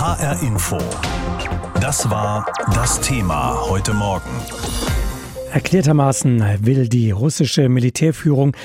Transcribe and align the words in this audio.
HR 0.00 0.42
Info. 0.42 0.78
Das 1.78 2.08
war 2.08 2.50
das 2.72 3.02
Thema 3.02 3.68
heute 3.68 3.92
Morgen. 3.92 4.30
Erklärtermaßen 5.52 6.42
will 6.64 6.88
die 6.88 7.10
russische 7.10 7.68
Militärführung 7.68 8.56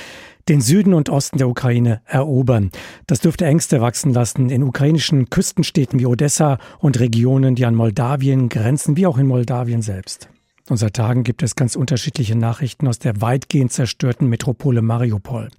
den 0.48 0.62
Süden 0.62 0.94
und 0.94 1.10
Osten 1.10 1.38
der 1.38 1.50
Ukraine 1.50 2.00
erobern. 2.06 2.72
Das 3.06 3.20
dürfte 3.20 3.44
Ängste 3.48 3.82
wachsen 3.82 4.14
lassen 4.14 4.50
in 4.50 4.64
ukrainischen 4.64 5.30
Küstenstädten 5.30 6.00
wie 6.00 6.06
Odessa 6.06 6.58
und 6.80 7.02
Regionen, 7.02 7.56
die 7.56 7.66
an 7.66 7.76
Moldawien 7.76 8.48
grenzen, 8.48 8.96
wie 8.96 9.06
auch 9.06 9.18
in 9.18 9.28
Moldawien 9.28 9.82
selbst. 9.82 10.30
Und 10.70 10.78
seit 10.78 10.94
Tagen 10.94 11.26
gibt 11.26 11.44
es 11.44 11.58
ganz 11.58 11.76
unterschiedliche 11.76 12.38
Nachrichten 12.38 12.88
aus 12.88 13.00
der 13.00 13.20
weitgehend 13.20 13.74
zerstörten 13.74 14.30
Metropole 14.30 14.82
Mariupol. 14.82 15.50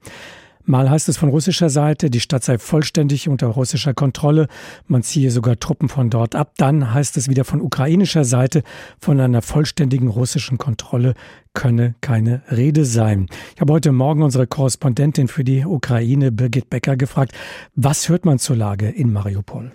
Mal 0.68 0.90
heißt 0.90 1.08
es 1.08 1.16
von 1.16 1.28
russischer 1.28 1.70
Seite, 1.70 2.10
die 2.10 2.18
Stadt 2.18 2.42
sei 2.42 2.58
vollständig 2.58 3.28
unter 3.28 3.46
russischer 3.46 3.94
Kontrolle, 3.94 4.48
man 4.88 5.04
ziehe 5.04 5.30
sogar 5.30 5.60
Truppen 5.60 5.88
von 5.88 6.10
dort 6.10 6.34
ab. 6.34 6.54
Dann 6.56 6.92
heißt 6.92 7.16
es 7.16 7.28
wieder 7.28 7.44
von 7.44 7.60
ukrainischer 7.60 8.24
Seite, 8.24 8.64
von 8.98 9.20
einer 9.20 9.42
vollständigen 9.42 10.08
russischen 10.08 10.58
Kontrolle 10.58 11.14
könne 11.54 11.94
keine 12.00 12.42
Rede 12.50 12.84
sein. 12.84 13.28
Ich 13.54 13.60
habe 13.60 13.72
heute 13.72 13.92
Morgen 13.92 14.24
unsere 14.24 14.48
Korrespondentin 14.48 15.28
für 15.28 15.44
die 15.44 15.64
Ukraine, 15.64 16.32
Birgit 16.32 16.68
Becker, 16.68 16.96
gefragt, 16.96 17.32
was 17.76 18.08
hört 18.08 18.24
man 18.24 18.40
zur 18.40 18.56
Lage 18.56 18.88
in 18.88 19.12
Mariupol? 19.12 19.70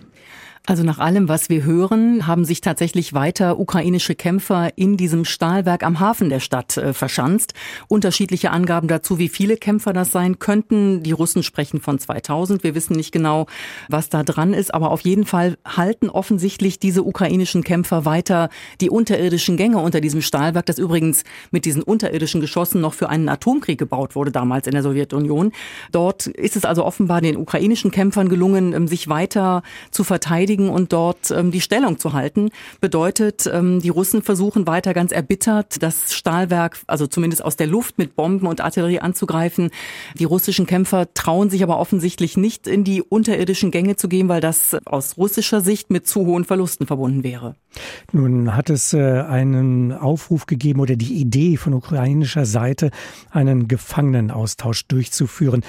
Also 0.64 0.84
nach 0.84 1.00
allem, 1.00 1.28
was 1.28 1.48
wir 1.48 1.64
hören, 1.64 2.28
haben 2.28 2.44
sich 2.44 2.60
tatsächlich 2.60 3.14
weiter 3.14 3.58
ukrainische 3.58 4.14
Kämpfer 4.14 4.70
in 4.76 4.96
diesem 4.96 5.24
Stahlwerk 5.24 5.82
am 5.82 5.98
Hafen 5.98 6.28
der 6.28 6.38
Stadt 6.38 6.76
äh, 6.76 6.92
verschanzt. 6.92 7.54
Unterschiedliche 7.88 8.52
Angaben 8.52 8.86
dazu, 8.86 9.18
wie 9.18 9.28
viele 9.28 9.56
Kämpfer 9.56 9.92
das 9.92 10.12
sein 10.12 10.38
könnten. 10.38 11.02
Die 11.02 11.10
Russen 11.10 11.42
sprechen 11.42 11.80
von 11.80 11.98
2000. 11.98 12.62
Wir 12.62 12.76
wissen 12.76 12.94
nicht 12.94 13.10
genau, 13.10 13.46
was 13.88 14.08
da 14.08 14.22
dran 14.22 14.54
ist, 14.54 14.72
aber 14.72 14.92
auf 14.92 15.00
jeden 15.00 15.26
Fall 15.26 15.58
halten 15.66 16.08
offensichtlich 16.08 16.78
diese 16.78 17.02
ukrainischen 17.02 17.64
Kämpfer 17.64 18.04
weiter 18.04 18.48
die 18.80 18.88
unterirdischen 18.88 19.56
Gänge 19.56 19.78
unter 19.78 20.00
diesem 20.00 20.22
Stahlwerk, 20.22 20.66
das 20.66 20.78
übrigens 20.78 21.24
mit 21.50 21.64
diesen 21.64 21.82
unterirdischen 21.82 22.40
Geschossen 22.40 22.80
noch 22.80 22.94
für 22.94 23.08
einen 23.08 23.28
Atomkrieg 23.28 23.80
gebaut 23.80 24.14
wurde 24.14 24.30
damals 24.30 24.68
in 24.68 24.74
der 24.74 24.84
Sowjetunion. 24.84 25.50
Dort 25.90 26.28
ist 26.28 26.54
es 26.54 26.64
also 26.64 26.84
offenbar 26.84 27.20
den 27.20 27.36
ukrainischen 27.36 27.90
Kämpfern 27.90 28.28
gelungen, 28.28 28.74
ähm, 28.74 28.86
sich 28.86 29.08
weiter 29.08 29.64
zu 29.90 30.04
verteidigen 30.04 30.51
verteidigen 30.52 30.68
und 30.68 30.92
dort 30.92 31.30
ähm, 31.30 31.50
die 31.50 31.60
Stellung 31.60 31.98
zu 31.98 32.12
halten. 32.12 32.50
Bedeutet, 32.80 33.48
ähm, 33.52 33.80
die 33.80 33.88
Russen 33.88 34.22
versuchen 34.22 34.66
weiter 34.66 34.94
ganz 34.94 35.12
erbittert, 35.12 35.82
das 35.82 36.14
Stahlwerk, 36.14 36.78
also 36.86 37.06
zumindest 37.06 37.44
aus 37.44 37.56
der 37.56 37.66
Luft 37.66 37.98
mit 37.98 38.16
Bomben 38.16 38.46
und 38.46 38.60
Artillerie 38.60 39.00
anzugreifen. 39.00 39.70
Die 40.18 40.24
russischen 40.24 40.66
Kämpfer 40.66 41.12
trauen 41.14 41.50
sich 41.50 41.62
aber 41.62 41.78
offensichtlich 41.78 42.36
nicht 42.36 42.66
in 42.66 42.84
die 42.84 43.02
unterirdischen 43.02 43.70
Gänge 43.70 43.96
zu 43.96 44.08
gehen, 44.08 44.28
weil 44.28 44.40
das 44.40 44.76
aus 44.84 45.16
russischer 45.16 45.60
Sicht 45.60 45.90
mit 45.90 46.06
zu 46.06 46.26
hohen 46.26 46.44
Verlusten 46.44 46.86
verbunden 46.86 47.22
wäre. 47.22 47.54
Nun 48.12 48.54
hat 48.54 48.70
es 48.70 48.92
äh, 48.92 48.98
einen 48.98 49.92
Aufruf 49.92 50.46
gegeben 50.46 50.80
oder 50.80 50.96
die 50.96 51.14
Idee 51.14 51.56
von 51.56 51.72
ukrainischer 51.72 52.44
Seite, 52.44 52.90
einen 53.30 53.68
Gefangenenaustausch 53.68 54.86
durchzuführen. 54.86 55.62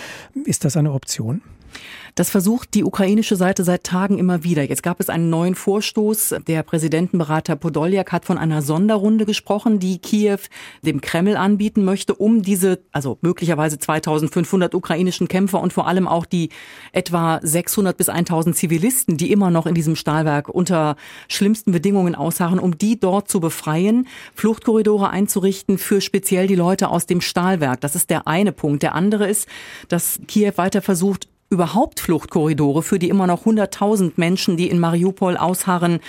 Ist 0.45 0.65
das 0.65 0.75
eine 0.75 0.91
Option? 0.91 1.41
Das 2.15 2.29
versucht 2.29 2.75
die 2.75 2.83
ukrainische 2.83 3.35
Seite 3.35 3.63
seit 3.63 3.85
Tagen 3.85 4.19
immer 4.19 4.43
wieder. 4.43 4.61
Jetzt 4.61 4.83
gab 4.83 4.99
es 4.99 5.09
einen 5.09 5.31
neuen 5.31 5.55
Vorstoß. 5.55 6.35
Der 6.47 6.61
Präsidentenberater 6.61 7.55
Podoljak 7.55 8.11
hat 8.11 8.25
von 8.25 8.37
einer 8.37 8.61
Sonderrunde 8.61 9.25
gesprochen, 9.25 9.79
die 9.79 9.97
Kiew 9.97 10.37
dem 10.83 11.01
Kreml 11.01 11.35
anbieten 11.35 11.83
möchte, 11.83 12.13
um 12.13 12.43
diese, 12.43 12.79
also 12.91 13.17
möglicherweise 13.21 13.79
2500 13.79 14.75
ukrainischen 14.75 15.27
Kämpfer 15.27 15.59
und 15.59 15.73
vor 15.73 15.87
allem 15.87 16.07
auch 16.07 16.27
die 16.27 16.49
etwa 16.91 17.39
600 17.41 17.97
bis 17.97 18.09
1000 18.09 18.55
Zivilisten, 18.55 19.17
die 19.17 19.31
immer 19.31 19.49
noch 19.49 19.65
in 19.65 19.73
diesem 19.73 19.95
Stahlwerk 19.95 20.49
unter 20.49 20.97
schlimmsten 21.27 21.71
Bedingungen 21.71 22.13
ausharren, 22.13 22.59
um 22.59 22.77
die 22.77 22.99
dort 22.99 23.27
zu 23.27 23.39
befreien, 23.39 24.07
Fluchtkorridore 24.35 25.09
einzurichten 25.09 25.79
für 25.79 25.99
speziell 25.99 26.45
die 26.45 26.55
Leute 26.55 26.89
aus 26.89 27.07
dem 27.07 27.21
Stahlwerk. 27.21 27.81
Das 27.81 27.95
ist 27.95 28.11
der 28.11 28.27
eine 28.27 28.51
Punkt. 28.51 28.83
Der 28.83 28.93
andere 28.93 29.27
ist, 29.27 29.47
dass 29.87 30.19
Kiew 30.27 30.53
weiter 30.57 30.83
versucht, 30.83 31.27
überhaupt 31.49 31.99
Fluchtkorridore 31.99 32.81
für 32.81 32.99
die 32.99 33.09
immer 33.09 33.27
noch 33.27 33.45
100.000 33.45 34.13
Menschen, 34.15 34.57
die 34.57 34.69
in 34.69 34.79
Mariupol 34.79 35.37
ausharren, 35.37 35.99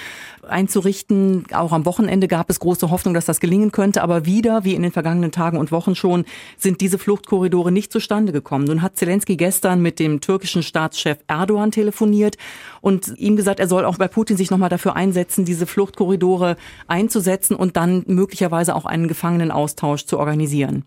einzurichten. 0.49 1.45
Auch 1.53 1.73
am 1.73 1.85
Wochenende 1.85 2.29
gab 2.29 2.51
es 2.51 2.61
große 2.61 2.91
Hoffnung, 2.91 3.15
dass 3.15 3.27
das 3.27 3.41
gelingen 3.41 3.73
könnte. 3.73 4.03
Aber 4.03 4.27
wieder, 4.27 4.65
wie 4.65 4.75
in 4.75 4.83
den 4.83 4.93
vergangenen 4.93 5.33
Tagen 5.33 5.59
und 5.59 5.73
Wochen 5.73 5.95
schon, 5.95 6.25
sind 6.57 6.81
diese 6.81 6.99
Fluchtkorridore 6.99 7.73
nicht 7.73 7.93
zustande 7.93 8.33
gekommen. 8.33 8.65
Nun 8.65 8.83
hat 8.83 8.97
Zelensky 8.97 9.37
gestern 9.37 9.83
mit 9.83 9.99
dem 9.99 10.21
türkischen 10.21 10.63
Staatschef 10.63 11.19
Erdogan 11.27 11.71
telefoniert 11.71 12.37
und 12.81 13.13
ihm 13.17 13.37
gesagt, 13.37 13.61
er 13.61 13.69
soll 13.69 13.85
auch 13.85 13.99
bei 13.99 14.09
Putin 14.09 14.37
sich 14.37 14.51
nochmal 14.51 14.71
dafür 14.71 14.97
einsetzen, 14.97 15.45
diese 15.45 15.67
Fluchtkorridore 15.67 16.57
einzusetzen 16.87 17.55
und 17.55 17.77
dann 17.77 18.05
möglicherweise 18.07 18.75
auch 18.75 18.87
einen 18.87 19.09
Gefangenenaustausch 19.09 20.07
zu 20.07 20.19
organisieren. 20.19 20.85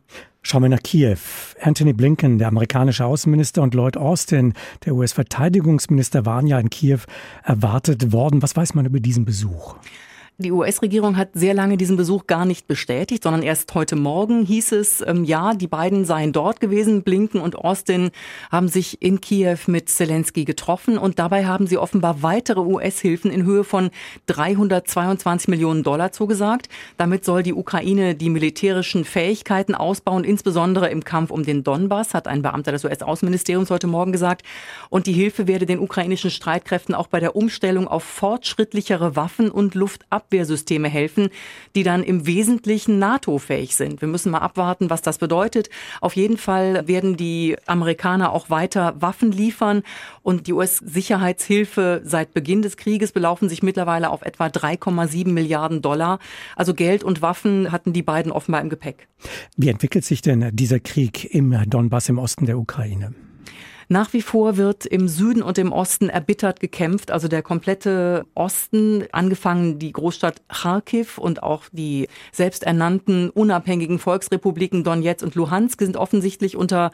Schauen 0.49 0.61
wir 0.61 0.69
nach 0.69 0.81
Kiew. 0.81 1.17
Anthony 1.59 1.91
Blinken, 1.91 2.37
der 2.37 2.47
amerikanische 2.47 3.03
Außenminister, 3.03 3.61
und 3.61 3.73
Lloyd 3.73 3.97
Austin, 3.97 4.53
der 4.85 4.95
US-Verteidigungsminister, 4.95 6.25
waren 6.25 6.47
ja 6.47 6.57
in 6.57 6.69
Kiew 6.69 6.99
erwartet 7.43 8.13
worden. 8.13 8.41
Was 8.41 8.55
weiß 8.55 8.73
man 8.73 8.85
über 8.85 9.01
diesen 9.01 9.25
Besuch? 9.25 9.75
Die 10.39 10.51
US-Regierung 10.51 11.17
hat 11.17 11.29
sehr 11.33 11.55
lange 11.55 11.77
diesen 11.77 11.97
Besuch 11.97 12.27
gar 12.27 12.45
nicht 12.45 12.67
bestätigt, 12.67 13.23
sondern 13.23 13.41
erst 13.41 13.73
heute 13.73 13.95
Morgen 13.95 14.45
hieß 14.45 14.71
es, 14.73 15.03
ähm, 15.03 15.23
ja, 15.23 15.55
die 15.55 15.65
beiden 15.65 16.05
seien 16.05 16.31
dort 16.31 16.59
gewesen. 16.59 17.01
Blinken 17.01 17.41
und 17.41 17.55
Austin 17.55 18.11
haben 18.51 18.67
sich 18.67 19.01
in 19.01 19.19
Kiew 19.19 19.57
mit 19.65 19.89
Zelensky 19.89 20.45
getroffen 20.45 20.99
und 20.99 21.17
dabei 21.17 21.47
haben 21.47 21.65
sie 21.65 21.79
offenbar 21.79 22.21
weitere 22.21 22.59
US-Hilfen 22.59 23.31
in 23.31 23.45
Höhe 23.45 23.63
von 23.63 23.89
322 24.27 25.47
Millionen 25.47 25.81
Dollar 25.81 26.11
zugesagt. 26.11 26.69
Damit 26.97 27.25
soll 27.25 27.41
die 27.41 27.55
Ukraine 27.55 28.13
die 28.13 28.29
militärischen 28.29 29.05
Fähigkeiten 29.05 29.73
ausbauen, 29.73 30.23
insbesondere 30.23 30.89
im 30.89 31.03
Kampf 31.03 31.31
um 31.31 31.45
den 31.45 31.63
Donbass, 31.63 32.13
hat 32.13 32.27
ein 32.27 32.43
Beamter 32.43 32.71
des 32.71 32.85
US-Außenministeriums 32.85 33.71
heute 33.71 33.87
Morgen 33.87 34.11
gesagt. 34.11 34.43
Und 34.91 35.07
die 35.07 35.13
Hilfe 35.13 35.47
werde 35.47 35.65
den 35.65 35.79
ukrainischen 35.79 36.29
Streitkräften 36.29 36.93
auch 36.93 37.07
bei 37.07 37.19
der 37.19 37.35
Umstellung 37.35 37.87
auf 37.87 38.03
fortschrittlichere 38.03 39.15
Waffen 39.15 39.49
und 39.49 39.73
Luftab 39.73 40.26
Abwehrsysteme 40.27 40.89
helfen, 40.89 41.29
die 41.75 41.83
dann 41.83 42.03
im 42.03 42.27
Wesentlichen 42.27 42.99
NATO-fähig 42.99 43.75
sind. 43.75 44.01
Wir 44.01 44.09
müssen 44.09 44.31
mal 44.31 44.39
abwarten, 44.39 44.89
was 44.89 45.01
das 45.01 45.17
bedeutet. 45.17 45.69
Auf 46.01 46.15
jeden 46.15 46.38
Fall 46.38 46.88
werden 46.88 47.15
die 47.15 47.55
Amerikaner 47.65 48.33
auch 48.33 48.49
weiter 48.49 48.95
Waffen 48.99 49.31
liefern 49.31 49.83
und 50.23 50.47
die 50.47 50.53
US-Sicherheitshilfe 50.53 52.01
seit 52.03 52.33
Beginn 52.33 52.61
des 52.61 52.75
Krieges 52.75 53.13
belaufen 53.13 53.47
sich 53.47 53.63
mittlerweile 53.63 54.09
auf 54.09 54.21
etwa 54.21 54.47
3,7 54.47 55.29
Milliarden 55.29 55.81
Dollar. 55.81 56.19
Also 56.57 56.73
Geld 56.73 57.03
und 57.03 57.21
Waffen 57.21 57.71
hatten 57.71 57.94
die 57.94 58.03
beiden 58.03 58.31
offenbar 58.31 58.61
im 58.61 58.69
Gepäck. 58.69 59.07
Wie 59.55 59.69
entwickelt 59.69 60.03
sich 60.03 60.21
denn 60.21 60.49
dieser 60.53 60.81
Krieg 60.81 61.33
im 61.33 61.57
Donbass 61.69 62.09
im 62.09 62.19
Osten 62.19 62.45
der 62.45 62.59
Ukraine? 62.59 63.13
Nach 63.89 64.11
wie 64.11 64.21
vor 64.21 64.57
wird 64.57 64.85
im 64.85 65.07
Süden 65.07 65.41
und 65.41 65.57
im 65.57 65.71
Osten 65.71 66.09
erbittert 66.09 66.59
gekämpft. 66.59 67.09
Also 67.09 67.29
der 67.29 67.41
komplette 67.41 68.25
Osten, 68.35 69.05
angefangen 69.13 69.79
die 69.79 69.93
Großstadt 69.93 70.41
Kharkiv 70.49 71.17
und 71.17 71.41
auch 71.41 71.63
die 71.71 72.09
selbsternannten 72.33 73.29
unabhängigen 73.29 73.97
Volksrepubliken 73.97 74.83
Donetsk 74.83 75.23
und 75.23 75.35
Luhansk 75.35 75.79
sind 75.79 75.95
offensichtlich 75.95 76.57
unter 76.57 76.91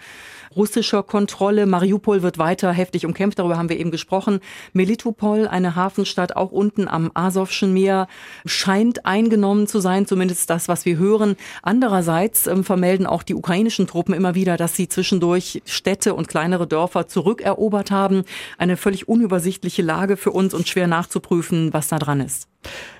russischer 0.55 1.01
Kontrolle. 1.01 1.65
Mariupol 1.65 2.21
wird 2.21 2.37
weiter 2.37 2.71
heftig 2.71 3.07
umkämpft, 3.07 3.39
darüber 3.39 3.57
haben 3.57 3.69
wir 3.69 3.79
eben 3.79 3.89
gesprochen. 3.89 4.39
Melitopol, 4.73 5.47
eine 5.47 5.75
Hafenstadt 5.75 6.35
auch 6.35 6.51
unten 6.51 6.87
am 6.87 7.09
Asowschen 7.15 7.73
Meer, 7.73 8.07
scheint 8.45 9.07
eingenommen 9.07 9.65
zu 9.65 9.79
sein, 9.79 10.05
zumindest 10.05 10.51
das, 10.51 10.67
was 10.67 10.85
wir 10.85 10.97
hören. 10.97 11.37
Andererseits 11.63 12.45
ähm, 12.45 12.63
vermelden 12.63 13.07
auch 13.07 13.23
die 13.23 13.33
ukrainischen 13.33 13.87
Truppen 13.87 14.13
immer 14.13 14.35
wieder, 14.35 14.57
dass 14.57 14.75
sie 14.75 14.87
zwischendurch 14.87 15.63
Städte 15.65 16.13
und 16.13 16.27
kleinere 16.27 16.67
Dörfer 16.67 16.82
Dörfer 16.83 17.07
zurückerobert 17.07 17.91
haben. 17.91 18.23
Eine 18.57 18.75
völlig 18.75 19.07
unübersichtliche 19.07 19.81
Lage 19.81 20.17
für 20.17 20.31
uns 20.31 20.53
und 20.53 20.67
schwer 20.67 20.87
nachzuprüfen, 20.87 21.71
was 21.71 21.87
da 21.87 21.97
dran 21.97 22.19
ist. 22.19 22.49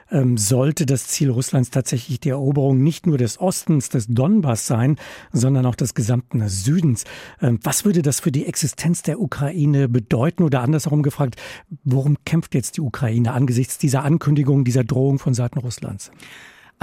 Ähm, 0.09 0.37
sollte 0.37 0.85
das 0.85 1.07
Ziel 1.07 1.29
Russlands 1.29 1.69
tatsächlich 1.69 2.19
die 2.19 2.29
Eroberung 2.29 2.81
nicht 2.81 3.07
nur 3.07 3.17
des 3.17 3.39
Ostens, 3.41 3.89
des 3.89 4.07
Donbass 4.07 4.67
sein, 4.67 4.97
sondern 5.33 5.65
auch 5.65 5.75
des 5.75 5.95
gesamten 5.95 6.47
Südens. 6.47 7.03
Ähm, 7.41 7.59
was 7.63 7.83
würde 7.83 8.01
das 8.01 8.21
für 8.21 8.31
die 8.31 8.45
Existenz 8.45 9.01
der 9.01 9.19
Ukraine 9.19 9.89
bedeuten? 9.89 10.43
Oder 10.43 10.61
andersherum 10.61 11.03
gefragt, 11.03 11.35
worum 11.83 12.17
kämpft 12.25 12.55
jetzt 12.55 12.77
die 12.77 12.81
Ukraine 12.81 13.33
angesichts 13.33 13.77
dieser 13.77 14.03
Ankündigung, 14.03 14.63
dieser 14.63 14.83
Drohung 14.83 15.19
von 15.19 15.33
Seiten 15.33 15.59
Russlands? 15.59 16.11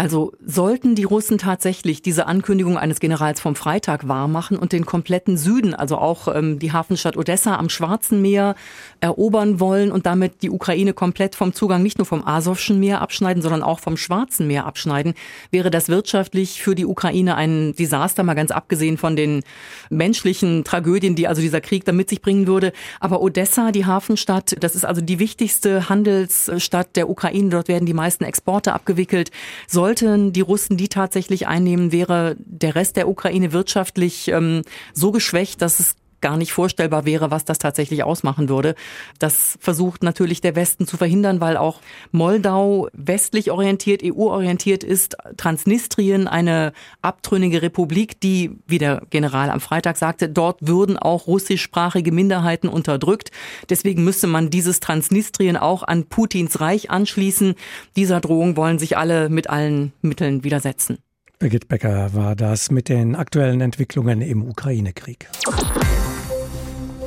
Also 0.00 0.32
sollten 0.43 0.94
die 0.94 1.05
Russen 1.05 1.37
tatsächlich 1.37 2.00
diese 2.00 2.26
Ankündigung 2.26 2.79
eines 2.79 3.00
Generals 3.00 3.38
vom 3.38 3.55
Freitag 3.55 4.08
wahrmachen 4.08 4.56
und 4.56 4.73
den 4.73 4.87
kompletten 4.87 5.37
Süden, 5.37 5.75
also 5.75 5.99
auch 5.99 6.35
ähm, 6.35 6.58
die 6.58 6.73
Hafenstadt 6.73 7.19
Odessa 7.19 7.56
am 7.56 7.69
Schwarzen 7.69 8.23
Meer 8.23 8.55
erobern 9.00 9.61
wollen 9.61 9.93
und 9.93 10.06
damit 10.06 10.41
die 10.41 10.49
Ukraine 10.49 10.94
komplett 10.94 11.35
vom 11.35 11.52
Zugang 11.52 11.82
nicht 11.82 11.99
nur 11.99 12.06
vom 12.06 12.26
Asowschen 12.26 12.81
Meer 12.81 13.02
abschneiden, 13.02 13.43
sondern 13.43 13.62
auch 13.62 13.79
vom 13.79 13.99
Schwarzen 13.99 14.47
Meer 14.47 14.64
abschneiden, 14.64 15.12
wäre 15.50 15.70
das 15.70 15.91
wirtschaftlich 15.91 16.62
für 16.62 16.75
die 16.75 16.87
Ukraine 16.87 17.35
ein 17.35 17.75
Desaster, 17.75 18.23
mal 18.23 18.32
ganz 18.32 18.52
abgesehen 18.52 18.97
von 18.97 19.17
den 19.17 19.43
menschlichen 19.91 20.64
Tragödien, 20.64 21.14
die 21.14 21.29
also 21.29 21.43
dieser 21.43 21.61
Krieg 21.61 21.85
da 21.85 21.93
mit 21.93 22.08
sich 22.08 22.23
bringen 22.23 22.47
würde. 22.47 22.73
Aber 23.00 23.20
Odessa, 23.20 23.70
die 23.70 23.85
Hafenstadt, 23.85 24.56
das 24.61 24.76
ist 24.76 24.87
also 24.87 25.02
die 25.02 25.19
wichtigste 25.19 25.91
Handelsstadt 25.91 26.97
der 26.97 27.11
Ukraine. 27.11 27.50
Dort 27.50 27.69
werden 27.69 27.85
die 27.85 27.93
meisten 27.93 28.25
Exporte 28.25 28.73
abgewickelt. 28.73 29.31
Soll 29.69 29.89
sollten 29.90 30.32
die 30.32 30.40
Russen 30.40 30.76
die 30.76 30.88
tatsächlich 30.88 31.48
einnehmen, 31.48 31.90
wäre 31.90 32.37
der 32.38 32.76
Rest 32.76 32.96
der 32.96 33.08
Ukraine 33.08 33.52
wirtschaftlich 33.52 34.28
ähm, 34.28 34.62
so 34.94 35.10
geschwächt, 35.10 35.62
dass 35.62 35.81
es 35.81 35.96
gar 36.20 36.37
nicht 36.37 36.52
vorstellbar 36.52 37.05
wäre, 37.05 37.31
was 37.31 37.44
das 37.44 37.58
tatsächlich 37.58 38.05
ausmachen 38.05 38.49
würde. 38.49 38.75
Das 39.19 39.58
versucht 39.61 40.02
natürlich 40.02 40.40
der 40.40 40.56
Westen 40.56 40.87
zu 40.87 40.96
verhindern, 40.96 41.40
weil 41.40 41.56
auch 41.56 41.81
Moldau 42.12 42.88
westlich 42.93 43.50
orientiert, 43.50 44.02
EU-orientiert 44.05 44.84
ist. 44.84 45.17
Transnistrien, 45.37 46.28
eine 46.28 46.72
abtrünnige 47.02 47.62
Republik, 47.62 48.20
die, 48.20 48.58
wie 48.67 48.78
der 48.78 49.02
General 49.11 49.50
am 49.50 49.61
Freitag 49.61 49.96
sagte, 49.96 50.28
dort 50.28 50.58
würden 50.61 50.96
auch 50.96 51.26
russischsprachige 51.26 52.12
Minderheiten 52.12 52.69
unterdrückt. 52.69 53.31
Deswegen 53.69 54.05
müsste 54.05 54.26
man 54.26 54.50
dieses 54.50 54.81
Transnistrien 54.81 55.56
auch 55.56 55.82
an 55.82 56.06
Putins 56.06 56.61
Reich 56.61 56.90
anschließen. 56.90 57.55
Dieser 57.96 58.20
Drohung 58.20 58.56
wollen 58.56 58.78
sich 58.78 58.96
alle 58.96 59.28
mit 59.28 59.50
allen 59.50 59.93
Mitteln 60.02 60.44
widersetzen. 60.44 60.99
Birgit 61.40 61.69
Becker 61.69 62.12
war 62.12 62.37
das 62.37 62.70
mit 62.70 62.90
den 62.90 63.16
aktuellen 63.16 63.62
Entwicklungen 63.62 64.20
im 64.20 64.43
Ukraine-Krieg. 64.43 65.31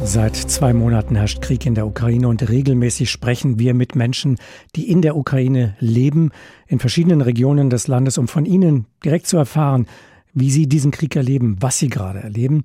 Seit 0.06 0.36
zwei 0.36 0.74
Monaten 0.74 1.16
herrscht 1.16 1.42
Krieg 1.42 1.66
in 1.66 1.76
der 1.76 1.88
Ukraine 1.88 2.28
und 2.28 2.48
regelmäßig 2.48 3.10
sprechen 3.10 3.58
wir 3.58 3.74
mit 3.74 3.96
Menschen, 3.96 4.38
die 4.76 4.90
in 4.90 5.02
der 5.02 5.16
Ukraine 5.16 5.76
leben, 5.80 6.32
in 6.68 6.80
verschiedenen 6.80 7.22
Regionen 7.22 7.70
des 7.70 7.88
Landes, 7.88 8.18
um 8.18 8.28
von 8.28 8.46
ihnen 8.46 8.86
direkt 9.04 9.28
zu 9.28 9.38
erfahren, 9.38 9.88
wie 10.34 10.52
sie 10.52 10.68
diesen 10.68 10.92
Krieg 10.92 11.16
erleben, 11.16 11.56
was 11.62 11.80
sie 11.80 11.88
gerade 11.88 12.20
erleben. 12.20 12.64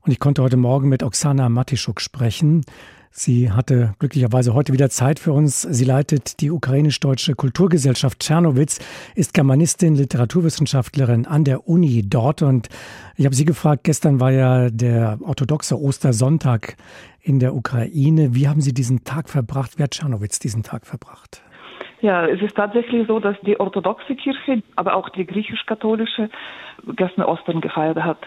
Und 0.00 0.12
ich 0.12 0.18
konnte 0.18 0.42
heute 0.42 0.56
Morgen 0.56 0.88
mit 0.88 1.02
Oksana 1.02 1.48
Matischuk 1.48 2.00
sprechen. 2.00 2.64
Sie 3.18 3.50
hatte 3.50 3.94
glücklicherweise 3.98 4.54
heute 4.54 4.72
wieder 4.72 4.90
Zeit 4.90 5.18
für 5.18 5.32
uns. 5.32 5.62
Sie 5.62 5.84
leitet 5.84 6.40
die 6.40 6.52
ukrainisch-deutsche 6.52 7.34
Kulturgesellschaft 7.34 8.20
Tschernowitz, 8.20 8.78
ist 9.16 9.34
Germanistin, 9.34 9.96
Literaturwissenschaftlerin 9.96 11.26
an 11.26 11.42
der 11.42 11.66
Uni 11.66 12.04
dort. 12.08 12.42
Und 12.42 12.68
ich 13.16 13.24
habe 13.24 13.34
Sie 13.34 13.44
gefragt, 13.44 13.82
gestern 13.82 14.20
war 14.20 14.30
ja 14.30 14.70
der 14.70 15.18
orthodoxe 15.20 15.76
Ostersonntag 15.76 16.76
in 17.20 17.40
der 17.40 17.56
Ukraine. 17.56 18.36
Wie 18.36 18.46
haben 18.46 18.60
Sie 18.60 18.72
diesen 18.72 19.02
Tag 19.02 19.28
verbracht? 19.28 19.72
Wer 19.78 19.84
hat 19.84 19.90
Tschernowitz 19.90 20.38
diesen 20.38 20.62
Tag 20.62 20.86
verbracht? 20.86 21.42
Ja, 22.00 22.24
es 22.24 22.40
ist 22.40 22.54
tatsächlich 22.54 23.08
so, 23.08 23.18
dass 23.18 23.36
die 23.40 23.58
orthodoxe 23.58 24.14
Kirche, 24.14 24.62
aber 24.76 24.94
auch 24.94 25.08
die 25.08 25.26
griechisch-katholische 25.26 26.30
gestern 26.94 27.24
Ostern 27.24 27.60
gefeiert 27.60 27.98
hat. 27.98 28.18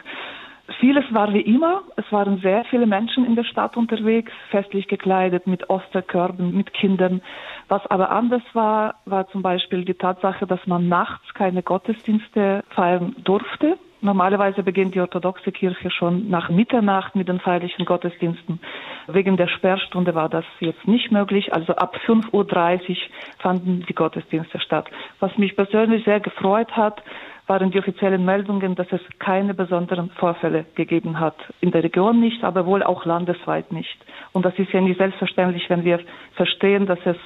Vieles 0.79 1.03
war 1.11 1.33
wie 1.33 1.41
immer. 1.41 1.81
Es 1.95 2.11
waren 2.11 2.39
sehr 2.39 2.63
viele 2.65 2.85
Menschen 2.85 3.25
in 3.25 3.35
der 3.35 3.43
Stadt 3.43 3.77
unterwegs, 3.77 4.31
festlich 4.49 4.87
gekleidet, 4.87 5.47
mit 5.47 5.69
Osterkörben, 5.69 6.55
mit 6.55 6.73
Kindern. 6.73 7.21
Was 7.67 7.85
aber 7.87 8.11
anders 8.11 8.43
war, 8.53 8.95
war 9.05 9.27
zum 9.29 9.41
Beispiel 9.41 9.85
die 9.85 9.93
Tatsache, 9.93 10.45
dass 10.47 10.65
man 10.67 10.87
nachts 10.87 11.33
keine 11.33 11.63
Gottesdienste 11.63 12.63
feiern 12.69 13.15
durfte. 13.23 13.77
Normalerweise 14.03 14.63
beginnt 14.63 14.95
die 14.95 14.99
orthodoxe 14.99 15.51
Kirche 15.51 15.91
schon 15.91 16.27
nach 16.27 16.49
Mitternacht 16.49 17.15
mit 17.15 17.27
den 17.27 17.39
feierlichen 17.39 17.85
Gottesdiensten. 17.85 18.59
Wegen 19.07 19.37
der 19.37 19.47
Sperrstunde 19.47 20.15
war 20.15 20.27
das 20.27 20.45
jetzt 20.59 20.87
nicht 20.87 21.11
möglich. 21.11 21.53
Also 21.53 21.75
ab 21.75 21.95
5.30 22.07 22.89
Uhr 22.89 22.95
fanden 23.37 23.85
die 23.87 23.93
Gottesdienste 23.93 24.59
statt. 24.59 24.89
Was 25.19 25.37
mich 25.37 25.55
persönlich 25.55 26.03
sehr 26.03 26.19
gefreut 26.19 26.71
hat, 26.75 27.03
waren 27.51 27.69
die 27.69 27.79
offiziellen 27.79 28.23
Meldungen, 28.23 28.75
dass 28.75 28.87
es 28.93 29.01
keine 29.19 29.53
besonderen 29.53 30.09
Vorfälle 30.11 30.63
gegeben 30.75 31.19
hat. 31.19 31.35
In 31.59 31.71
der 31.71 31.83
Region 31.83 32.21
nicht, 32.21 32.45
aber 32.45 32.65
wohl 32.65 32.81
auch 32.81 33.03
landesweit 33.03 33.73
nicht. 33.73 33.97
Und 34.31 34.45
das 34.45 34.57
ist 34.57 34.71
ja 34.71 34.79
nicht 34.79 34.97
selbstverständlich, 34.97 35.69
wenn 35.69 35.83
wir 35.83 35.99
verstehen, 36.35 36.85
dass 36.85 36.99
es 37.03 37.17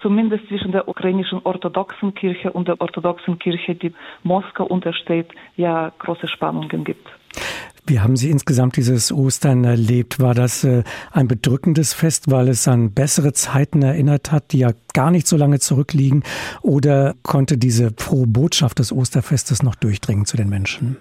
zumindest 0.00 0.46
zwischen 0.46 0.70
der 0.70 0.86
ukrainischen 0.86 1.40
orthodoxen 1.42 2.14
Kirche 2.14 2.52
und 2.52 2.68
der 2.68 2.80
orthodoxen 2.80 3.40
Kirche, 3.40 3.74
die 3.74 3.92
Moskau 4.22 4.66
untersteht, 4.66 5.32
ja 5.56 5.90
große 5.98 6.28
Spannungen 6.28 6.84
gibt. 6.84 7.08
Wie 7.88 8.00
haben 8.00 8.16
Sie 8.16 8.30
insgesamt 8.30 8.76
dieses 8.76 9.12
Ostern 9.12 9.62
erlebt? 9.62 10.18
War 10.18 10.34
das 10.34 10.64
äh, 10.64 10.82
ein 11.12 11.28
bedrückendes 11.28 11.94
Fest, 11.94 12.30
weil 12.30 12.48
es 12.48 12.66
an 12.66 12.92
bessere 12.92 13.32
Zeiten 13.32 13.82
erinnert 13.82 14.32
hat, 14.32 14.52
die 14.52 14.58
ja 14.58 14.70
gar 14.92 15.12
nicht 15.12 15.28
so 15.28 15.36
lange 15.36 15.60
zurückliegen? 15.60 16.24
Oder 16.62 17.14
konnte 17.22 17.58
diese 17.58 17.92
frohe 17.96 18.26
Botschaft 18.26 18.80
des 18.80 18.92
Osterfestes 18.92 19.62
noch 19.62 19.76
durchdringen 19.76 20.26
zu 20.26 20.36
den 20.36 20.48
Menschen? 20.48 20.96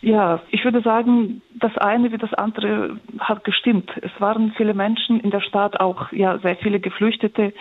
Ja, 0.00 0.40
ich 0.50 0.64
würde 0.64 0.80
sagen, 0.80 1.42
das 1.54 1.76
eine 1.78 2.10
wie 2.10 2.18
das 2.18 2.34
andere 2.34 2.96
hat 3.20 3.44
gestimmt. 3.44 3.90
Es 4.02 4.10
waren 4.18 4.52
viele 4.56 4.74
Menschen 4.74 5.20
in 5.20 5.30
der 5.30 5.40
Stadt, 5.40 5.78
auch 5.78 6.10
ja 6.12 6.38
sehr 6.38 6.56
viele 6.56 6.80
Geflüchtete, 6.80 7.52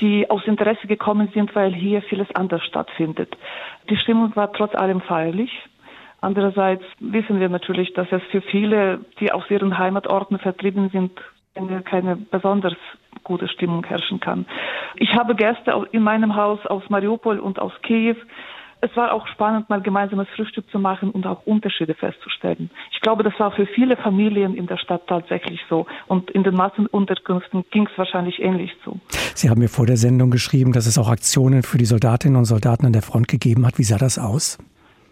die 0.00 0.30
aus 0.30 0.46
Interesse 0.46 0.86
gekommen 0.86 1.28
sind, 1.34 1.54
weil 1.56 1.74
hier 1.74 2.02
vieles 2.02 2.32
anders 2.34 2.64
stattfindet. 2.64 3.36
Die 3.90 3.96
Stimmung 3.96 4.34
war 4.36 4.52
trotz 4.52 4.76
allem 4.76 5.00
feierlich. 5.00 5.50
Andererseits 6.22 6.84
wissen 7.00 7.40
wir 7.40 7.48
natürlich, 7.48 7.92
dass 7.94 8.06
es 8.12 8.22
für 8.30 8.40
viele, 8.40 9.00
die 9.18 9.32
aus 9.32 9.42
ihren 9.50 9.76
Heimatorten 9.76 10.38
vertrieben 10.38 10.88
sind, 10.90 11.10
keine, 11.84 12.16
besonders 12.16 12.74
gute 13.24 13.48
Stimmung 13.48 13.84
herrschen 13.84 14.20
kann. 14.20 14.46
Ich 14.96 15.14
habe 15.14 15.34
Gäste 15.34 15.86
in 15.90 16.02
meinem 16.02 16.36
Haus 16.36 16.64
aus 16.66 16.88
Mariupol 16.88 17.40
und 17.40 17.58
aus 17.58 17.72
Kiew. 17.82 18.14
Es 18.80 18.96
war 18.96 19.12
auch 19.12 19.26
spannend, 19.28 19.68
mal 19.68 19.80
gemeinsames 19.80 20.28
Frühstück 20.34 20.70
zu 20.70 20.78
machen 20.78 21.10
und 21.10 21.26
auch 21.26 21.44
Unterschiede 21.44 21.94
festzustellen. 21.94 22.70
Ich 22.92 23.00
glaube, 23.00 23.24
das 23.24 23.34
war 23.38 23.50
für 23.50 23.66
viele 23.66 23.96
Familien 23.96 24.54
in 24.54 24.68
der 24.68 24.76
Stadt 24.76 25.06
tatsächlich 25.08 25.60
so. 25.68 25.86
Und 26.06 26.30
in 26.30 26.44
den 26.44 26.54
Massenunterkünften 26.54 27.64
ging 27.72 27.88
es 27.90 27.98
wahrscheinlich 27.98 28.40
ähnlich 28.40 28.70
zu. 28.84 29.00
Sie 29.34 29.50
haben 29.50 29.60
mir 29.60 29.68
vor 29.68 29.86
der 29.86 29.96
Sendung 29.96 30.30
geschrieben, 30.30 30.72
dass 30.72 30.86
es 30.86 30.98
auch 30.98 31.08
Aktionen 31.08 31.64
für 31.64 31.78
die 31.78 31.84
Soldatinnen 31.84 32.36
und 32.36 32.44
Soldaten 32.44 32.86
an 32.86 32.92
der 32.92 33.02
Front 33.02 33.26
gegeben 33.26 33.66
hat. 33.66 33.78
Wie 33.78 33.84
sah 33.84 33.98
das 33.98 34.18
aus? 34.18 34.58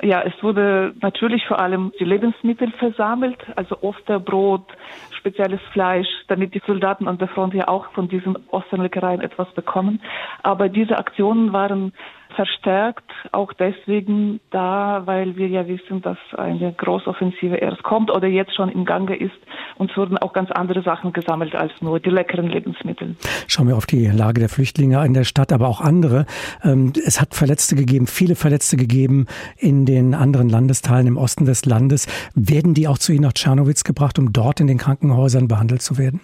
Ja, 0.03 0.23
es 0.23 0.33
wurde 0.43 0.95
natürlich 1.03 1.47
vor 1.47 1.59
allem 1.59 1.93
die 2.01 2.05
Lebensmittel 2.05 2.71
versammelt, 2.73 3.39
also 3.57 3.77
Osterbrot, 3.83 4.65
spezielles 5.11 5.61
Fleisch, 5.73 6.09
damit 6.29 6.55
die 6.55 6.63
Soldaten 6.67 7.07
an 7.07 7.19
der 7.19 7.29
Front 7.29 7.53
ja 7.55 7.69
auch 7.69 7.91
von 7.93 8.09
diesen 8.09 8.37
Osternleckereien 8.51 9.21
etwas 9.21 9.51
bekommen. 9.53 10.01
Aber 10.43 10.69
diese 10.69 10.97
Aktionen 10.97 11.53
waren 11.53 11.93
verstärkt, 12.33 13.11
auch 13.33 13.53
deswegen 13.53 14.41
da, 14.51 15.03
weil 15.05 15.37
wir 15.37 15.49
ja 15.49 15.67
wissen, 15.67 16.03
dass 16.03 16.19
eine 16.37 16.73
Großoffensive 16.73 17.57
erst 17.57 17.83
kommt 17.83 18.11
oder 18.11 18.27
jetzt 18.27 18.55
schon 18.55 18.69
im 18.69 18.85
Gange 18.85 19.17
ist. 19.17 19.37
Und 19.77 19.91
es 19.91 19.97
wurden 19.97 20.19
auch 20.19 20.33
ganz 20.33 20.51
andere 20.51 20.83
Sachen 20.83 21.13
gesammelt 21.13 21.55
als 21.55 21.73
nur 21.81 22.01
die 22.01 22.11
leckeren 22.11 22.49
Lebensmittel. 22.49 23.17
Schauen 23.47 23.69
wir 23.69 23.77
auf 23.77 23.87
die 23.87 24.07
Lage 24.07 24.41
der 24.41 24.49
Flüchtlinge 24.49 25.05
in 25.05 25.15
der 25.15 25.25
Stadt, 25.25 25.53
aber 25.53 25.69
auch 25.69 25.81
andere. 25.81 26.27
Ähm, 26.63 26.93
es 27.07 27.21
hat 27.21 27.35
Verletzte 27.35 27.77
gegeben, 27.77 28.07
viele 28.07 28.35
Verletzte 28.35 28.77
gegeben 28.77 29.27
in 29.57 29.87
den 29.87 30.15
anderen 30.15 30.49
Landesteilen 30.49 31.07
im 31.07 31.17
Osten 31.17 31.45
des 31.45 31.65
Landes. 31.65 32.07
Werden 32.35 32.75
die 32.75 32.89
auch 32.89 32.99
zu 32.99 33.13
Ihnen 33.13 33.23
nach 33.23 33.33
Tschernowitz 33.33 33.85
gebracht, 33.85 34.19
um 34.19 34.33
dort 34.33 34.61
in 34.61 34.67
den 34.67 34.79
Krankenhäusern 34.79 35.49
behandelt 35.49 35.83
zu 35.83 35.99
werden? 35.99 36.21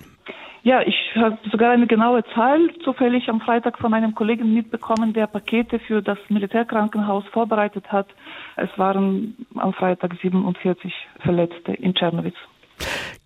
Ja, 0.67 0.81
ich 0.85 0.97
habe 1.15 1.39
sogar 1.53 1.71
eine 1.71 1.87
genaue 1.87 2.25
Zahl 2.35 2.59
zufällig 2.83 3.29
am 3.29 3.41
Freitag 3.41 3.79
von 3.79 3.95
einem 3.95 4.17
Kollegen 4.17 4.53
mitbekommen, 4.53 5.13
der 5.13 5.29
Pakete 5.29 5.79
für 5.79 6.03
das 6.03 6.19
Militärkrankenhaus 6.29 7.23
vorbereitet 7.33 7.85
hat. 7.93 8.09
Es 8.57 8.69
waren 8.77 9.37
am 9.55 9.73
Freitag 9.75 10.17
47 10.21 10.93
Verletzte 11.21 11.73
in 11.73 11.95
Tschernowitz. 11.95 12.35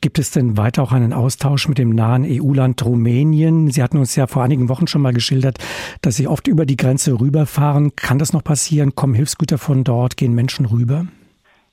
Gibt 0.03 0.19
es 0.19 0.33
denn 0.33 0.59
weiter 0.59 0.83
auch 0.83 0.93
einen 0.93 1.15
Austausch 1.15 1.67
mit 1.67 1.79
dem 1.79 1.95
nahen 1.95 2.27
EU-Land 2.29 2.85
Rumänien? 2.85 3.71
Sie 3.71 3.83
hatten 3.83 3.97
uns 3.97 4.15
ja 4.17 4.27
vor 4.27 4.43
einigen 4.43 4.69
Wochen 4.69 4.87
schon 4.87 5.01
mal 5.01 5.15
geschildert, 5.15 5.57
dass 6.03 6.17
Sie 6.17 6.29
oft 6.29 6.47
über 6.47 6.67
die 6.67 6.77
Grenze 6.77 7.19
rüberfahren. 7.19 7.97
Kann 7.97 8.19
das 8.19 8.35
noch 8.35 8.45
passieren? 8.45 8.95
Kommen 8.95 9.15
Hilfsgüter 9.15 9.57
von 9.57 9.83
dort? 9.83 10.19
Gehen 10.19 10.35
Menschen 10.35 10.67
rüber? 10.67 11.07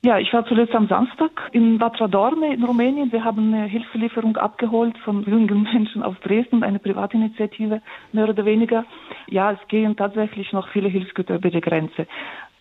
Ja, 0.00 0.18
ich 0.18 0.32
war 0.32 0.46
zuletzt 0.46 0.74
am 0.76 0.86
Samstag 0.86 1.30
in 1.50 1.80
Vatra 1.80 2.06
Dorme 2.06 2.54
in 2.54 2.62
Rumänien. 2.62 3.10
Wir 3.10 3.24
haben 3.24 3.52
eine 3.52 3.66
Hilfelieferung 3.66 4.36
abgeholt 4.36 4.96
von 4.98 5.24
jungen 5.24 5.64
Menschen 5.64 6.04
aus 6.04 6.14
Dresden, 6.22 6.62
eine 6.62 6.78
Privatinitiative, 6.78 7.82
mehr 8.12 8.28
oder 8.28 8.44
weniger. 8.44 8.84
Ja, 9.26 9.50
es 9.50 9.58
gehen 9.66 9.96
tatsächlich 9.96 10.52
noch 10.52 10.68
viele 10.68 10.88
Hilfsgüter 10.88 11.34
über 11.34 11.50
die 11.50 11.60
Grenze. 11.60 12.06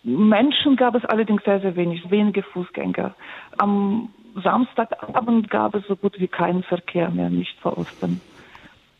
Menschen 0.03 0.77
gab 0.77 0.96
es 0.96 1.06
allerdings 1.06 1.44
sehr, 1.44 1.60
sehr 1.60 1.75
wenig, 1.75 2.10
wenige 2.10 2.41
Fußgänger. 2.41 3.13
Am 3.60 4.10
Samstagabend 4.44 5.51
gab 5.51 5.75
es 5.75 5.86
so 5.86 5.96
gut 5.96 6.20
wie 6.20 6.27
keinen 6.27 6.63
Verkehr 6.63 7.12
mehr, 7.12 7.29
nicht 7.29 7.60
vor 7.60 7.77
Ostern. 7.77 8.20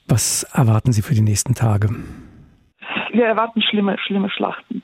Was 0.08 0.44
erwarten 0.53 0.91
Sie 0.91 1.01
für 1.01 1.15
die 1.15 1.22
nächsten 1.22 1.56
Tage? 1.56 1.89
Wir 3.12 3.25
erwarten 3.25 3.63
schlimme, 3.63 3.98
schlimme 3.98 4.29
Schlachten 4.29 4.84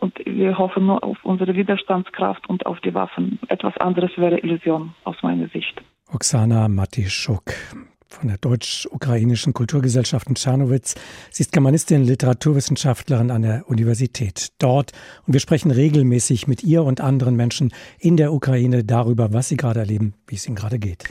Und 0.00 0.18
wir 0.24 0.56
hoffen 0.58 0.86
nur 0.86 1.02
auf 1.02 1.18
unsere 1.24 1.54
Widerstandskraft 1.54 2.48
und 2.48 2.66
auf 2.66 2.80
die 2.80 2.94
Waffen. 2.94 3.38
Etwas 3.48 3.76
anderes 3.78 4.10
wäre 4.16 4.38
Illusion 4.38 4.94
aus 5.04 5.16
meiner 5.22 5.48
Sicht. 5.48 5.82
Oksana 6.12 6.68
Matischuk 6.68 7.52
von 8.08 8.28
der 8.28 8.38
Deutsch-Ukrainischen 8.38 9.52
Kulturgesellschaft 9.52 10.28
in 10.28 10.34
Czernowitz. 10.34 10.94
Sie 11.30 11.42
ist 11.42 11.52
Germanistin, 11.52 12.04
Literaturwissenschaftlerin 12.04 13.30
an 13.30 13.42
der 13.42 13.68
Universität 13.68 14.52
dort. 14.58 14.92
Und 15.26 15.34
wir 15.34 15.40
sprechen 15.40 15.70
regelmäßig 15.70 16.46
mit 16.46 16.62
ihr 16.64 16.84
und 16.84 17.00
anderen 17.00 17.36
Menschen 17.36 17.72
in 17.98 18.16
der 18.16 18.32
Ukraine 18.32 18.84
darüber, 18.84 19.32
was 19.32 19.48
sie 19.48 19.56
gerade 19.56 19.80
erleben, 19.80 20.14
wie 20.26 20.36
es 20.36 20.46
ihnen 20.46 20.56
gerade 20.56 20.78
geht. 20.78 21.04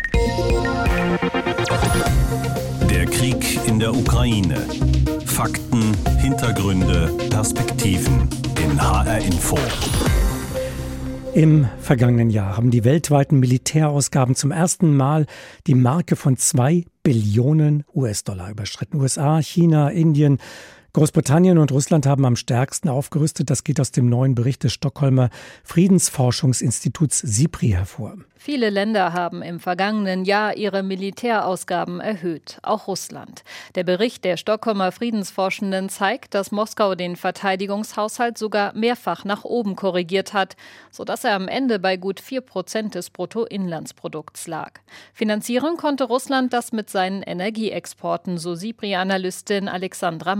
Der 2.90 3.06
Krieg 3.06 3.60
in 3.68 3.80
der 3.80 3.94
Ukraine. 3.94 4.58
Fakten, 5.38 5.96
Hintergründe, 6.18 7.16
Perspektiven 7.30 8.28
in 8.60 8.82
HR 8.82 9.20
Info. 9.20 9.56
Im 11.36 11.68
vergangenen 11.80 12.32
Jahr 12.32 12.58
haben 12.58 12.72
die 12.72 12.84
weltweiten 12.84 13.40
Militärausgaben 13.40 14.34
zum 14.34 14.50
ersten 14.50 14.98
Mal 14.98 15.28
die 15.68 15.76
Marke 15.76 16.16
von 16.16 16.38
zwei 16.38 16.86
Billionen 17.04 17.84
US-Dollar 17.94 18.50
überschritten. 18.50 19.00
USA, 19.00 19.40
China, 19.40 19.90
Indien, 19.90 20.40
Großbritannien 20.98 21.60
und 21.60 21.72
Russland 21.72 22.08
haben 22.08 22.26
am 22.26 22.36
stärksten 22.36 22.90
aufgerüstet. 22.90 23.52
Das 23.52 23.64
geht 23.64 23.80
aus 23.80 23.92
dem 23.92 24.10
neuen 24.10 24.34
Bericht 24.34 24.64
des 24.64 24.74
Stockholmer 24.74 25.30
Friedensforschungsinstituts 25.64 27.20
SIPRI 27.20 27.70
hervor. 27.70 28.16
Viele 28.40 28.70
Länder 28.70 29.14
haben 29.14 29.42
im 29.42 29.60
vergangenen 29.60 30.24
Jahr 30.24 30.56
ihre 30.56 30.82
Militärausgaben 30.82 32.00
erhöht, 32.00 32.60
auch 32.62 32.88
Russland. 32.88 33.44
Der 33.76 33.84
Bericht 33.84 34.24
der 34.24 34.38
Stockholmer 34.38 34.92
Friedensforschenden 34.92 35.90
zeigt, 35.90 36.34
dass 36.34 36.52
Moskau 36.52 36.96
den 36.96 37.16
Verteidigungshaushalt 37.16 38.38
sogar 38.38 38.74
mehrfach 38.74 39.26
nach 39.26 39.44
oben 39.44 39.76
korrigiert 39.76 40.34
hat, 40.34 40.56
sodass 40.92 41.24
er 41.24 41.34
am 41.34 41.48
Ende 41.48 41.78
bei 41.80 41.98
gut 41.98 42.20
4 42.20 42.42
Prozent 42.42 42.96
des 42.96 43.10
Bruttoinlandsprodukts 43.10 44.48
lag. 44.48 44.72
Finanzieren 45.14 45.76
konnte 45.76 46.06
Russland 46.06 46.54
das 46.54 46.72
mit 46.72 46.90
seinen 46.90 47.24
Energieexporten, 47.24 48.38
so 48.38 48.56
SIPRI-Analystin 48.56 49.68
Alexandra 49.68 50.36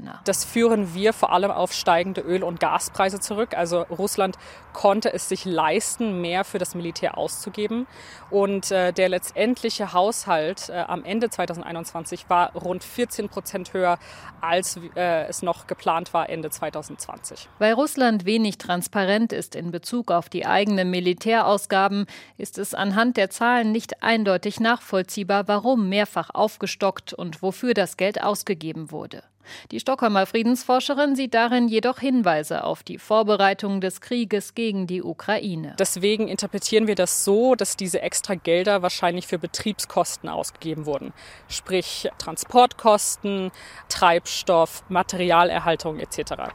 Marksteiner. 0.00 0.20
Das 0.24 0.44
führen 0.44 0.94
wir 0.94 1.12
vor 1.12 1.32
allem 1.32 1.50
auf 1.50 1.72
steigende 1.72 2.20
Öl- 2.20 2.42
und 2.42 2.60
Gaspreise 2.60 3.20
zurück. 3.20 3.56
Also 3.56 3.82
Russland 3.82 4.36
konnte 4.72 5.12
es 5.12 5.28
sich 5.28 5.44
leisten, 5.44 6.20
mehr 6.20 6.44
für 6.44 6.58
das 6.58 6.74
Militär 6.74 7.16
auszugeben 7.16 7.28
auszugeben. 7.48 7.86
Und 8.30 8.70
äh, 8.70 8.92
der 8.92 9.08
letztendliche 9.08 9.92
Haushalt 9.92 10.68
äh, 10.68 10.78
am 10.86 11.04
Ende 11.04 11.30
2021 11.30 12.28
war 12.28 12.52
rund 12.54 12.84
14 12.84 13.28
Prozent 13.28 13.72
höher, 13.72 13.98
als 14.40 14.78
äh, 14.94 15.26
es 15.26 15.42
noch 15.42 15.66
geplant 15.66 16.12
war 16.14 16.28
Ende 16.28 16.50
2020. 16.50 17.48
Weil 17.58 17.72
Russland 17.72 18.24
wenig 18.24 18.58
transparent 18.58 19.32
ist 19.32 19.54
in 19.54 19.70
Bezug 19.70 20.10
auf 20.10 20.28
die 20.28 20.46
eigenen 20.46 20.90
Militärausgaben, 20.90 22.06
ist 22.36 22.58
es 22.58 22.74
anhand 22.74 23.16
der 23.16 23.30
Zahlen 23.30 23.72
nicht 23.72 24.02
eindeutig 24.02 24.60
nachvollziehbar, 24.60 25.48
warum 25.48 25.88
mehrfach 25.88 26.30
aufgestockt 26.32 27.12
und 27.12 27.42
wofür 27.42 27.74
das 27.74 27.96
Geld 27.96 28.22
ausgegeben 28.22 28.90
wurde. 28.90 29.22
Die 29.70 29.80
Stockholmer 29.80 30.26
Friedensforscherin 30.26 31.16
sieht 31.16 31.34
darin 31.34 31.68
jedoch 31.68 31.98
Hinweise 31.98 32.64
auf 32.64 32.82
die 32.82 32.98
Vorbereitung 32.98 33.80
des 33.80 34.00
Krieges 34.00 34.54
gegen 34.54 34.86
die 34.86 35.02
Ukraine. 35.02 35.74
Deswegen 35.78 36.28
interpretieren 36.28 36.86
wir 36.86 36.94
das 36.94 37.24
so, 37.24 37.54
dass 37.54 37.76
diese 37.76 38.02
extra 38.02 38.34
Gelder 38.34 38.82
wahrscheinlich 38.82 39.26
für 39.26 39.38
Betriebskosten 39.38 40.28
ausgegeben 40.28 40.86
wurden. 40.86 41.12
Sprich 41.48 42.08
Transportkosten, 42.18 43.50
Treibstoff, 43.88 44.84
Materialerhaltung 44.88 45.98
etc. 45.98 46.52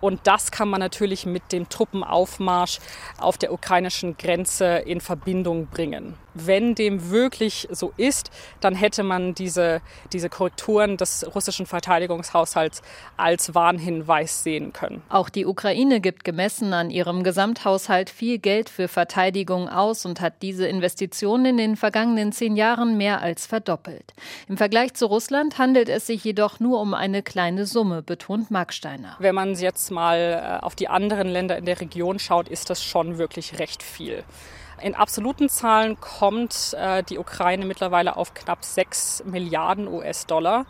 Und 0.00 0.20
das 0.24 0.50
kann 0.50 0.68
man 0.68 0.80
natürlich 0.80 1.26
mit 1.26 1.52
dem 1.52 1.68
Truppenaufmarsch 1.68 2.78
auf 3.18 3.38
der 3.38 3.52
ukrainischen 3.52 4.16
Grenze 4.16 4.76
in 4.78 5.00
Verbindung 5.00 5.66
bringen. 5.66 6.14
Wenn 6.34 6.76
dem 6.76 7.10
wirklich 7.10 7.66
so 7.70 7.92
ist, 7.96 8.30
dann 8.60 8.76
hätte 8.76 9.02
man 9.02 9.34
diese, 9.34 9.80
diese 10.12 10.28
Korrekturen 10.28 10.96
des 10.96 11.26
russischen 11.34 11.66
Verteidigungshaushalts 11.66 12.82
als 13.16 13.54
Warnhinweis 13.54 14.44
sehen 14.44 14.72
können. 14.72 15.02
Auch 15.08 15.30
die 15.30 15.46
Ukraine 15.46 16.00
gibt 16.00 16.22
gemessen 16.22 16.72
an 16.74 16.90
ihrem 16.90 17.24
Gesamthaushalt 17.24 18.08
viel 18.08 18.38
Geld 18.38 18.68
für 18.68 18.86
Verteidigung 18.86 19.68
aus 19.68 20.06
und 20.06 20.20
hat 20.20 20.42
diese 20.42 20.68
Investitionen 20.68 21.46
in 21.46 21.56
den 21.56 21.76
vergangenen 21.76 22.30
zehn 22.30 22.54
Jahren 22.56 22.96
mehr 22.96 23.20
als 23.20 23.46
verdoppelt. 23.46 24.14
Im 24.48 24.56
Vergleich 24.56 24.94
zu 24.94 25.06
Russland 25.06 25.58
handelt 25.58 25.88
es 25.88 26.06
sich 26.06 26.22
jedoch 26.22 26.60
nur 26.60 26.80
um 26.80 26.94
eine 26.94 27.22
kleine 27.22 27.66
Summe, 27.66 28.02
betont 28.02 28.50
Marksteiner. 28.50 29.16
Wenn 29.18 29.34
man 29.34 29.54
jetzt 29.54 29.87
mal 29.90 30.60
äh, 30.60 30.64
auf 30.64 30.74
die 30.74 30.88
anderen 30.88 31.28
Länder 31.28 31.56
in 31.56 31.64
der 31.64 31.80
Region 31.80 32.18
schaut, 32.18 32.48
ist 32.48 32.70
das 32.70 32.82
schon 32.82 33.18
wirklich 33.18 33.58
recht 33.58 33.82
viel. 33.82 34.24
In 34.80 34.94
absoluten 34.94 35.48
Zahlen 35.48 36.00
kommt 36.00 36.74
äh, 36.78 37.02
die 37.02 37.18
Ukraine 37.18 37.64
mittlerweile 37.64 38.16
auf 38.16 38.34
knapp 38.34 38.64
6 38.64 39.24
Milliarden 39.26 39.88
US-Dollar. 39.88 40.66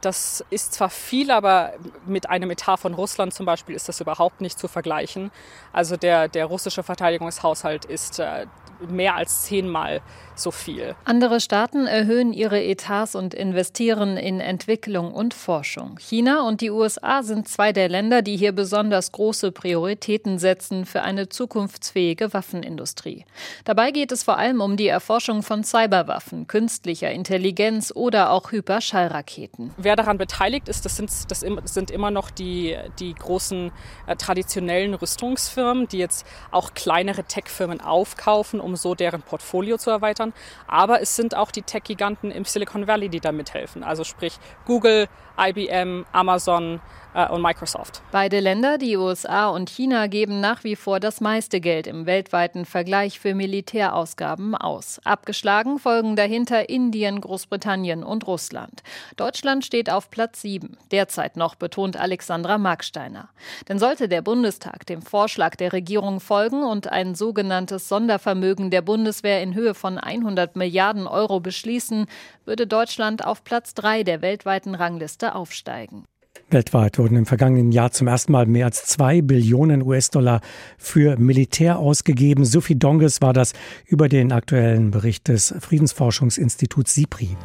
Das 0.00 0.44
ist 0.50 0.74
zwar 0.74 0.90
viel, 0.90 1.30
aber 1.30 1.74
mit 2.06 2.28
einem 2.28 2.50
Etat 2.50 2.78
von 2.78 2.94
Russland 2.94 3.32
zum 3.32 3.46
Beispiel 3.46 3.76
ist 3.76 3.88
das 3.88 4.00
überhaupt 4.00 4.40
nicht 4.40 4.58
zu 4.58 4.66
vergleichen. 4.66 5.30
Also 5.72 5.96
der, 5.96 6.28
der 6.28 6.46
russische 6.46 6.82
Verteidigungshaushalt 6.82 7.84
ist 7.84 8.18
äh, 8.18 8.46
mehr 8.88 9.14
als 9.14 9.42
zehnmal 9.42 10.00
so 10.42 10.50
viel. 10.50 10.94
Andere 11.04 11.40
Staaten 11.40 11.86
erhöhen 11.86 12.32
ihre 12.32 12.62
Etats 12.62 13.14
und 13.14 13.34
investieren 13.34 14.16
in 14.16 14.40
Entwicklung 14.40 15.12
und 15.12 15.34
Forschung. 15.34 15.98
China 15.98 16.46
und 16.46 16.60
die 16.60 16.70
USA 16.70 17.22
sind 17.22 17.48
zwei 17.48 17.72
der 17.72 17.88
Länder, 17.88 18.22
die 18.22 18.36
hier 18.36 18.52
besonders 18.52 19.12
große 19.12 19.52
Prioritäten 19.52 20.38
setzen 20.38 20.84
für 20.84 21.02
eine 21.02 21.28
zukunftsfähige 21.28 22.34
Waffenindustrie. 22.34 23.24
Dabei 23.64 23.90
geht 23.90 24.12
es 24.12 24.22
vor 24.22 24.38
allem 24.38 24.60
um 24.60 24.76
die 24.76 24.88
Erforschung 24.88 25.42
von 25.42 25.64
Cyberwaffen, 25.64 26.46
künstlicher 26.46 27.10
Intelligenz 27.10 27.92
oder 27.94 28.30
auch 28.30 28.52
Hyperschallraketen. 28.52 29.70
Wer 29.76 29.96
daran 29.96 30.18
beteiligt 30.18 30.68
ist, 30.68 30.84
das 30.84 30.96
sind, 30.96 31.10
das 31.30 31.40
sind 31.40 31.90
immer 31.90 32.10
noch 32.10 32.30
die, 32.30 32.76
die 32.98 33.14
großen 33.14 33.70
äh, 34.06 34.16
traditionellen 34.16 34.94
Rüstungsfirmen, 34.94 35.88
die 35.88 35.98
jetzt 35.98 36.26
auch 36.50 36.74
kleinere 36.74 37.24
Tech-Firmen 37.24 37.80
aufkaufen, 37.80 38.60
um 38.60 38.76
so 38.76 38.94
deren 38.94 39.22
Portfolio 39.22 39.78
zu 39.78 39.90
erweitern. 39.90 40.31
Aber 40.66 41.00
es 41.00 41.16
sind 41.16 41.36
auch 41.36 41.50
die 41.50 41.62
Tech-Giganten 41.62 42.30
im 42.30 42.44
Silicon 42.44 42.86
Valley, 42.86 43.08
die 43.08 43.20
da 43.20 43.32
mithelfen. 43.32 43.82
Also 43.82 44.04
sprich 44.04 44.38
Google, 44.66 45.08
IBM, 45.38 46.04
Amazon, 46.12 46.80
äh, 47.14 47.28
und 47.28 47.42
Microsoft. 47.42 48.02
Beide 48.10 48.40
Länder, 48.40 48.78
die 48.78 48.96
USA 48.96 49.48
und 49.48 49.70
China, 49.70 50.06
geben 50.06 50.40
nach 50.40 50.64
wie 50.64 50.76
vor 50.76 51.00
das 51.00 51.20
meiste 51.20 51.60
Geld 51.60 51.86
im 51.86 52.06
weltweiten 52.06 52.64
Vergleich 52.64 53.20
für 53.20 53.34
Militärausgaben 53.34 54.54
aus. 54.54 55.00
Abgeschlagen 55.04 55.78
folgen 55.78 56.16
dahinter 56.16 56.68
Indien, 56.68 57.20
Großbritannien 57.20 58.02
und 58.02 58.26
Russland. 58.26 58.82
Deutschland 59.16 59.64
steht 59.64 59.90
auf 59.90 60.10
Platz 60.10 60.42
7, 60.42 60.76
derzeit 60.90 61.36
noch, 61.36 61.54
betont 61.54 61.96
Alexandra 61.96 62.58
Marksteiner. 62.58 63.28
Denn 63.68 63.78
sollte 63.78 64.08
der 64.08 64.22
Bundestag 64.22 64.86
dem 64.86 65.02
Vorschlag 65.02 65.56
der 65.56 65.72
Regierung 65.72 66.20
folgen 66.20 66.62
und 66.62 66.90
ein 66.90 67.14
sogenanntes 67.14 67.88
Sondervermögen 67.88 68.70
der 68.70 68.82
Bundeswehr 68.82 69.42
in 69.42 69.54
Höhe 69.54 69.74
von 69.74 69.98
100 70.12 70.56
Milliarden 70.56 71.06
Euro 71.06 71.40
beschließen, 71.40 72.06
würde 72.44 72.66
Deutschland 72.66 73.24
auf 73.24 73.44
Platz 73.44 73.74
3 73.74 74.04
der 74.04 74.22
weltweiten 74.22 74.74
Rangliste 74.74 75.34
aufsteigen. 75.34 76.04
Weltweit 76.50 76.98
wurden 76.98 77.16
im 77.16 77.26
vergangenen 77.26 77.72
Jahr 77.72 77.92
zum 77.92 78.06
ersten 78.08 78.32
Mal 78.32 78.46
mehr 78.46 78.66
als 78.66 78.84
zwei 78.84 79.22
Billionen 79.22 79.82
US-Dollar 79.82 80.40
für 80.76 81.16
Militär 81.16 81.78
ausgegeben. 81.78 82.44
Sophie 82.44 82.78
Donges 82.78 83.22
war 83.22 83.32
das 83.32 83.54
über 83.86 84.08
den 84.08 84.32
aktuellen 84.32 84.90
Bericht 84.90 85.28
des 85.28 85.54
Friedensforschungsinstituts 85.58 86.94
SIPRI. 86.94 87.36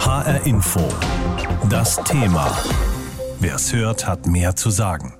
HR 0.00 0.46
Info. 0.46 0.80
Das 1.68 2.02
Thema. 2.04 2.56
Wer 3.38 3.56
es 3.56 3.72
hört, 3.72 4.06
hat 4.06 4.26
mehr 4.26 4.56
zu 4.56 4.70
sagen. 4.70 5.14